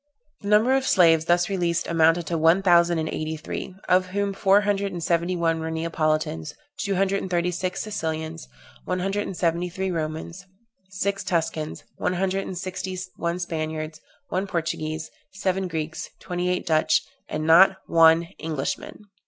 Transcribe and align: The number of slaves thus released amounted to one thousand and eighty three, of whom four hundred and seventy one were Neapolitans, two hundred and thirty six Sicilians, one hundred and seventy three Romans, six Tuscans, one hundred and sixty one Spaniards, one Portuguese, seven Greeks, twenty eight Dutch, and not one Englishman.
The 0.41 0.47
number 0.47 0.73
of 0.73 0.87
slaves 0.87 1.25
thus 1.25 1.47
released 1.47 1.85
amounted 1.85 2.25
to 2.25 2.35
one 2.35 2.63
thousand 2.63 2.97
and 2.97 3.07
eighty 3.09 3.37
three, 3.37 3.75
of 3.87 4.07
whom 4.07 4.33
four 4.33 4.61
hundred 4.61 4.91
and 4.91 5.03
seventy 5.03 5.35
one 5.35 5.59
were 5.59 5.69
Neapolitans, 5.69 6.55
two 6.79 6.95
hundred 6.95 7.21
and 7.21 7.29
thirty 7.29 7.51
six 7.51 7.83
Sicilians, 7.83 8.47
one 8.83 8.97
hundred 8.97 9.27
and 9.27 9.37
seventy 9.37 9.69
three 9.69 9.91
Romans, 9.91 10.47
six 10.89 11.23
Tuscans, 11.23 11.83
one 11.97 12.13
hundred 12.13 12.47
and 12.47 12.57
sixty 12.57 12.97
one 13.15 13.37
Spaniards, 13.37 14.01
one 14.29 14.47
Portuguese, 14.47 15.11
seven 15.33 15.67
Greeks, 15.67 16.09
twenty 16.19 16.49
eight 16.49 16.65
Dutch, 16.65 17.03
and 17.29 17.45
not 17.45 17.77
one 17.85 18.23
Englishman. 18.39 19.03